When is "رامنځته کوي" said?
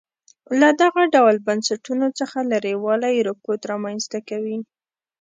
3.71-4.57